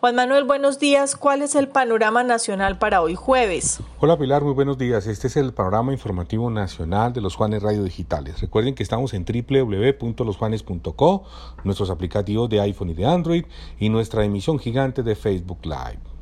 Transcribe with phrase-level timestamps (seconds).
[0.00, 1.16] Juan Manuel, buenos días.
[1.16, 3.80] ¿Cuál es el panorama nacional para hoy jueves?
[3.98, 5.08] Hola Pilar, muy buenos días.
[5.08, 8.40] Este es el panorama informativo nacional de los Juanes Radio Digitales.
[8.40, 11.24] Recuerden que estamos en www.losjuanes.co,
[11.64, 13.44] nuestros aplicativos de iPhone y de Android
[13.80, 16.17] y nuestra emisión gigante de Facebook Live.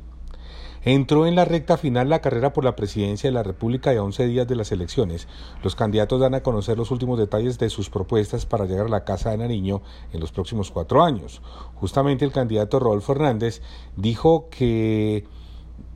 [0.87, 4.03] Entró en la recta final la carrera por la presidencia de la República y a
[4.03, 5.27] 11 días de las elecciones.
[5.61, 9.03] Los candidatos dan a conocer los últimos detalles de sus propuestas para llegar a la
[9.03, 9.81] Casa de Nariño
[10.13, 11.41] en los próximos cuatro años.
[11.75, 13.61] Justamente el candidato Rodolfo Hernández
[13.97, 15.25] dijo que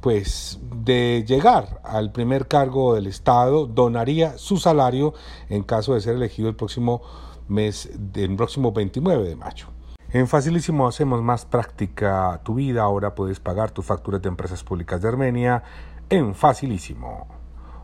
[0.01, 5.13] pues de llegar al primer cargo del Estado donaría su salario
[5.47, 7.01] en caso de ser elegido el próximo
[7.47, 9.67] mes, del próximo 29 de mayo.
[10.13, 12.83] En Facilísimo hacemos más práctica tu vida.
[12.83, 15.63] Ahora puedes pagar tus facturas de empresas públicas de Armenia
[16.09, 17.29] en Facilísimo.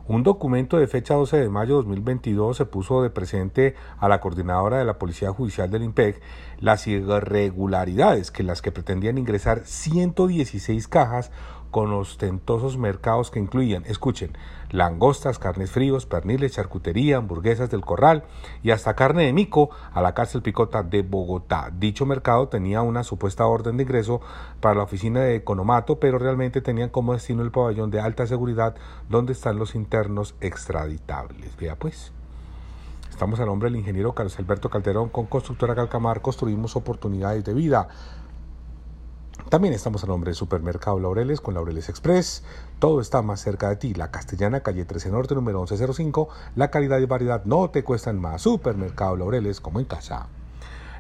[0.10, 4.20] Un documento de fecha 12 de mayo de 2022 se puso de presente a la
[4.20, 6.22] coordinadora de la Policía Judicial del IMPEC
[6.60, 11.32] las irregularidades que las que pretendían ingresar 116 cajas
[11.72, 14.32] con ostentosos mercados que incluían, escuchen,
[14.72, 18.24] langostas, carnes fríos, perniles, charcutería, hamburguesas del corral
[18.64, 21.72] y hasta carne de mico a la cárcel Picota de Bogotá.
[21.78, 24.22] Dicho mercado tenía una supuesta orden de ingreso
[24.60, 28.76] para la oficina de Economato, pero realmente tenían como destino el pabellón de alta seguridad
[29.10, 31.56] donde están los internos extraditables.
[31.58, 32.12] Vea pues.
[33.10, 37.88] Estamos a nombre del ingeniero Carlos Alberto Calderón con Constructora Calcamar, construimos oportunidades de vida.
[39.50, 42.44] También estamos a nombre de Supermercado Laureles con Laureles Express.
[42.80, 43.94] Todo está más cerca de ti.
[43.94, 46.28] La Castellana, calle 13 Norte, número 1105.
[46.58, 48.42] La calidad y variedad no te cuestan más.
[48.42, 50.28] Supermercado Laureles como en casa.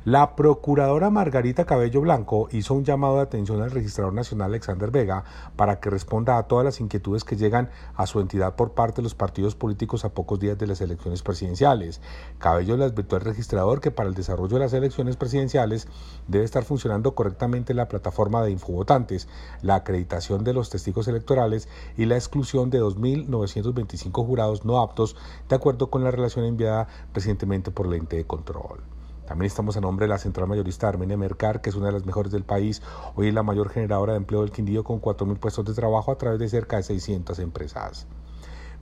[0.07, 5.25] La procuradora Margarita Cabello Blanco hizo un llamado de atención al registrador nacional Alexander Vega
[5.57, 9.01] para que responda a todas las inquietudes que llegan a su entidad por parte de
[9.01, 11.99] los partidos políticos a pocos días de las elecciones presidenciales.
[12.37, 15.89] Cabello le advirtió al registrador que para el desarrollo de las elecciones presidenciales
[16.29, 19.27] debe estar funcionando correctamente la plataforma de infovotantes,
[19.61, 21.67] la acreditación de los testigos electorales
[21.97, 25.17] y la exclusión de 2.925 jurados no aptos
[25.49, 28.96] de acuerdo con la relación enviada recientemente por el ente de control.
[29.27, 32.05] También estamos a nombre de la central mayorista Armenia Mercar, que es una de las
[32.05, 32.81] mejores del país.
[33.15, 36.17] Hoy es la mayor generadora de empleo del Quindío con 4.000 puestos de trabajo a
[36.17, 38.07] través de cerca de 600 empresas.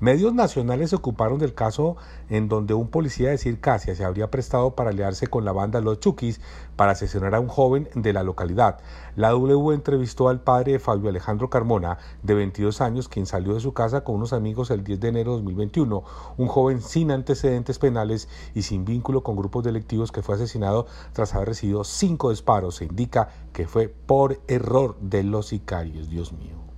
[0.01, 1.95] Medios nacionales se ocuparon del caso
[2.27, 6.01] en donde un policía de Circasia se habría prestado para aliarse con la banda Los
[6.01, 6.41] Chukis
[6.75, 8.79] para asesinar a un joven de la localidad.
[9.15, 13.61] La W entrevistó al padre de Fabio Alejandro Carmona, de 22 años, quien salió de
[13.61, 16.03] su casa con unos amigos el 10 de enero de 2021,
[16.35, 21.33] un joven sin antecedentes penales y sin vínculo con grupos delictivos que fue asesinado tras
[21.35, 22.75] haber recibido cinco disparos.
[22.75, 26.09] Se indica que fue por error de los sicarios.
[26.09, 26.74] Dios mío.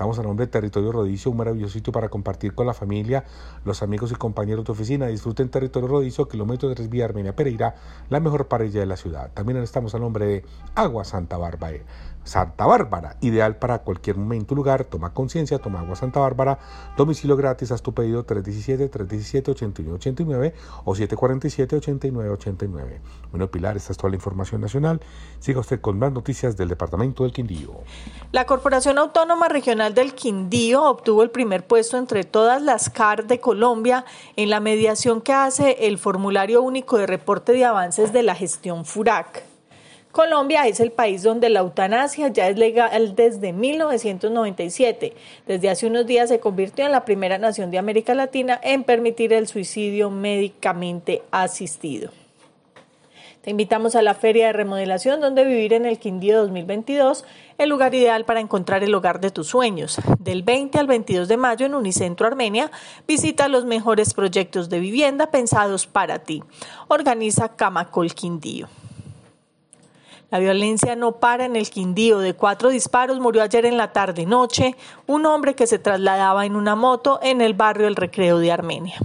[0.00, 3.22] Estamos a nombre de Territorio Rodicio, un maravilloso sitio para compartir con la familia,
[3.66, 5.08] los amigos y compañeros de oficina.
[5.08, 7.74] Disfruten Territorio Rodicio, kilómetro de vía Armenia Pereira,
[8.08, 9.30] la mejor parrilla de la ciudad.
[9.34, 10.44] También estamos a nombre de
[10.74, 11.80] Agua Santa Bárbara.
[12.24, 14.84] Santa Bárbara, ideal para cualquier momento lugar.
[14.84, 16.58] Toma conciencia, toma agua Santa Bárbara.
[16.96, 20.52] Domicilio gratis, haz tu pedido 317-317-8189
[20.84, 23.00] o 747-8989.
[23.30, 25.00] Bueno, Pilar, esta es toda la información nacional.
[25.38, 27.80] Siga usted con más noticias del Departamento del Quindío.
[28.32, 33.40] La Corporación Autónoma Regional del Quindío obtuvo el primer puesto entre todas las CAR de
[33.40, 34.04] Colombia
[34.36, 38.84] en la mediación que hace el Formulario Único de Reporte de Avances de la Gestión
[38.84, 39.44] FURAC.
[40.12, 45.14] Colombia es el país donde la eutanasia ya es legal desde 1997.
[45.46, 49.32] Desde hace unos días se convirtió en la primera nación de América Latina en permitir
[49.32, 52.10] el suicidio médicamente asistido.
[53.42, 57.24] Te invitamos a la Feria de Remodelación donde vivir en el Quindío 2022,
[57.56, 59.98] el lugar ideal para encontrar el hogar de tus sueños.
[60.18, 62.70] Del 20 al 22 de mayo en Unicentro Armenia,
[63.08, 66.42] visita los mejores proyectos de vivienda pensados para ti.
[66.88, 68.68] Organiza Camacol Quindío.
[70.30, 72.18] La violencia no para en el Quindío.
[72.18, 74.76] De cuatro disparos murió ayer en la tarde-noche
[75.06, 78.98] un hombre que se trasladaba en una moto en el barrio El Recreo de Armenia.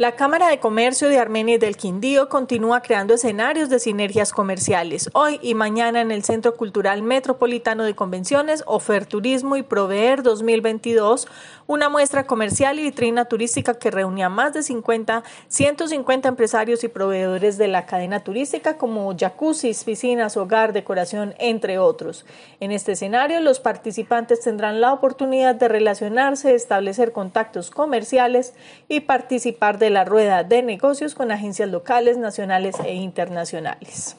[0.00, 5.10] La Cámara de Comercio de Armenia y del Quindío continúa creando escenarios de sinergias comerciales.
[5.12, 11.26] Hoy y mañana en el Centro Cultural Metropolitano de Convenciones, Oferturismo y Proveer 2022,
[11.66, 16.88] una muestra comercial y vitrina turística que reúne a más de 50, 150 empresarios y
[16.88, 22.24] proveedores de la cadena turística como jacuzzis, piscinas, hogar, decoración, entre otros.
[22.60, 28.54] En este escenario, los participantes tendrán la oportunidad de relacionarse, establecer contactos comerciales
[28.88, 34.16] y participar de la rueda de negocios con agencias locales, nacionales e internacionales.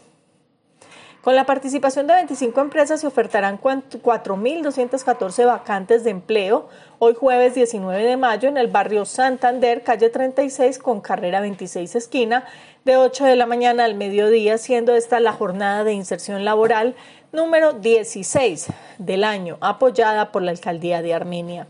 [1.21, 8.03] Con la participación de 25 empresas se ofertarán 4.214 vacantes de empleo hoy jueves 19
[8.03, 12.45] de mayo en el barrio Santander, calle 36 con carrera 26 esquina,
[12.85, 16.95] de 8 de la mañana al mediodía, siendo esta la jornada de inserción laboral
[17.33, 18.67] número 16
[18.97, 21.67] del año, apoyada por la Alcaldía de Armenia.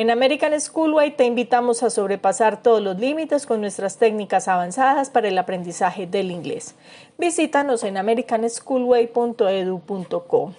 [0.00, 5.28] En American Schoolway te invitamos a sobrepasar todos los límites con nuestras técnicas avanzadas para
[5.28, 6.74] el aprendizaje del inglés.
[7.18, 10.54] Visítanos en americanschoolway.edu.co.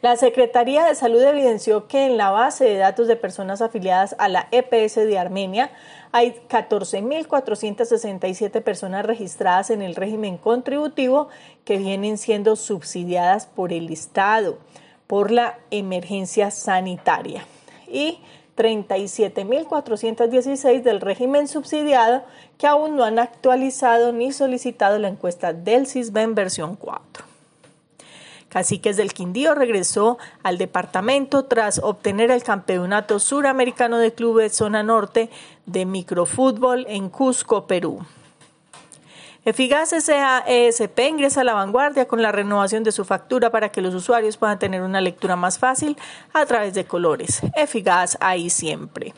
[0.00, 4.30] La Secretaría de Salud evidenció que en la base de datos de personas afiliadas a
[4.30, 5.70] la EPS de Armenia
[6.12, 11.28] hay 14.467 personas registradas en el régimen contributivo
[11.66, 14.56] que vienen siendo subsidiadas por el Estado
[15.06, 17.46] por la emergencia sanitaria
[17.88, 18.18] y
[18.56, 22.22] 37.416 del régimen subsidiado
[22.58, 27.24] que aún no han actualizado ni solicitado la encuesta del CISBEN versión 4.
[28.48, 35.28] Caciques del Quindío regresó al departamento tras obtener el campeonato suramericano de clubes zona norte
[35.66, 38.06] de microfútbol en Cusco, Perú.
[39.44, 43.94] Eficaz SAESP ingresa a la vanguardia con la renovación de su factura para que los
[43.94, 45.98] usuarios puedan tener una lectura más fácil
[46.32, 47.42] a través de colores.
[47.54, 49.12] Eficaz ahí siempre.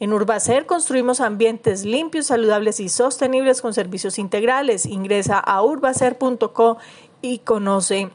[0.00, 4.86] En Urbacer construimos ambientes limpios, saludables y sostenibles con servicios integrales.
[4.86, 6.78] Ingresa a urbacer.co
[7.22, 8.10] y conoce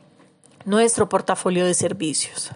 [0.65, 2.51] nuestro portafolio de servicios.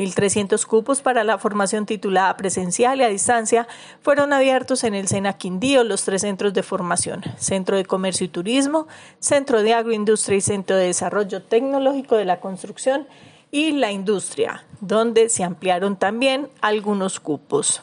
[0.00, 3.68] 1.300 cupos para la formación titulada presencial y a distancia
[4.00, 8.28] fueron abiertos en el SENA Quindío, los tres centros de formación, Centro de Comercio y
[8.28, 8.88] Turismo,
[9.18, 13.06] Centro de Agroindustria y Centro de Desarrollo Tecnológico de la Construcción
[13.50, 17.82] y la Industria, donde se ampliaron también algunos cupos.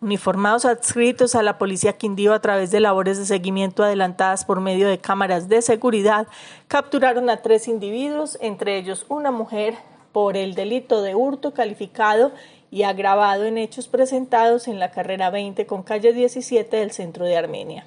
[0.00, 4.88] Uniformados adscritos a la Policía Quindío a través de labores de seguimiento adelantadas por medio
[4.88, 6.26] de cámaras de seguridad,
[6.66, 9.76] capturaron a tres individuos, entre ellos una mujer,
[10.12, 12.32] por el delito de hurto calificado
[12.70, 17.36] y agravado en hechos presentados en la carrera 20 con calle 17 del centro de
[17.36, 17.84] Armenia.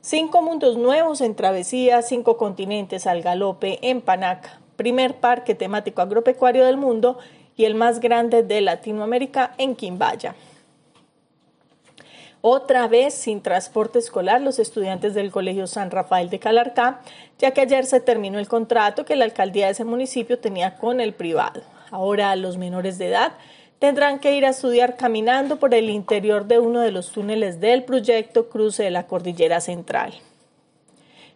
[0.00, 6.66] Cinco mundos nuevos en travesía, cinco continentes al galope en Panac, primer parque temático agropecuario
[6.66, 7.18] del mundo
[7.56, 10.34] y el más grande de Latinoamérica en Quimbaya.
[12.46, 17.00] Otra vez sin transporte escolar los estudiantes del Colegio San Rafael de Calarcá,
[17.38, 21.00] ya que ayer se terminó el contrato que la alcaldía de ese municipio tenía con
[21.00, 21.62] el privado.
[21.90, 23.32] Ahora los menores de edad
[23.78, 27.82] tendrán que ir a estudiar caminando por el interior de uno de los túneles del
[27.84, 30.12] proyecto Cruce de la Cordillera Central.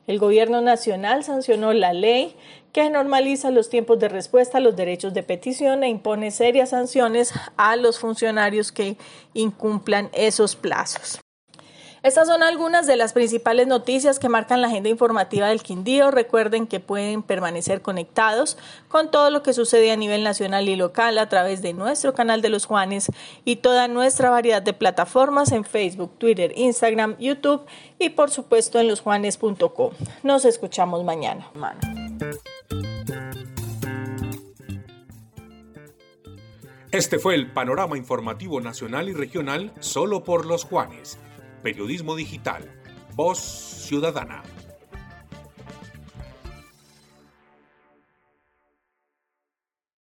[0.08, 2.34] El Gobierno Nacional sancionó la ley
[2.72, 7.34] que normaliza los tiempos de respuesta a los derechos de petición e impone serias sanciones
[7.58, 8.96] a los funcionarios que
[9.34, 11.20] incumplan esos plazos.
[12.08, 16.10] Estas son algunas de las principales noticias que marcan la agenda informativa del Quindío.
[16.10, 18.56] Recuerden que pueden permanecer conectados
[18.88, 22.40] con todo lo que sucede a nivel nacional y local a través de nuestro canal
[22.40, 23.12] de los Juanes
[23.44, 27.66] y toda nuestra variedad de plataformas en Facebook, Twitter, Instagram, YouTube
[27.99, 29.92] y por supuesto en losjuanes.com.
[30.23, 31.50] Nos escuchamos mañana.
[36.90, 41.18] Este fue el panorama informativo nacional y regional solo por los Juanes.
[41.62, 42.62] Periodismo digital.
[43.15, 44.43] Voz ciudadana.